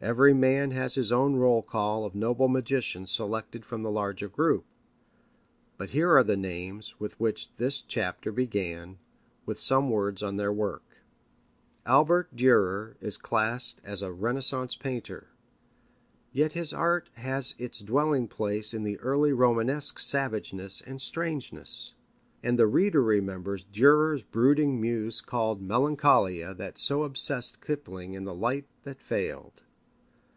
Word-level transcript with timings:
Every 0.00 0.32
man 0.32 0.70
has 0.70 0.94
his 0.94 1.10
own 1.10 1.34
roll 1.34 1.60
call 1.60 2.04
of 2.04 2.14
noble 2.14 2.46
magicians 2.46 3.10
selected 3.10 3.64
from 3.66 3.82
the 3.82 3.90
larger 3.90 4.28
group. 4.28 4.64
But 5.76 5.90
here 5.90 6.16
are 6.16 6.22
the 6.22 6.36
names 6.36 7.00
with 7.00 7.18
which 7.18 7.56
this 7.56 7.82
chapter 7.82 8.30
began, 8.30 8.98
with 9.44 9.58
some 9.58 9.90
words 9.90 10.22
on 10.22 10.36
their 10.36 10.52
work. 10.52 10.98
Albert 11.84 12.36
Dürer 12.36 12.94
is 13.00 13.16
classed 13.16 13.80
as 13.82 14.00
a 14.00 14.12
Renaissance 14.12 14.76
painter. 14.76 15.30
Yet 16.30 16.52
his 16.52 16.72
art 16.72 17.10
has 17.14 17.56
its 17.58 17.80
dwelling 17.80 18.28
place 18.28 18.72
in 18.72 18.84
the 18.84 19.00
early 19.00 19.32
Romanesque 19.32 19.98
savageness 19.98 20.80
and 20.80 21.02
strangeness. 21.02 21.94
And 22.40 22.56
the 22.56 22.68
reader 22.68 23.02
remembers 23.02 23.64
Dürer's 23.64 24.22
brooding 24.22 24.80
muse 24.80 25.20
called 25.20 25.60
Melancholia 25.60 26.54
that 26.54 26.78
so 26.78 27.02
obsessed 27.02 27.60
Kipling 27.60 28.14
in 28.14 28.22
The 28.22 28.32
Light 28.36 28.68
that 28.84 29.00
Failed. 29.02 29.64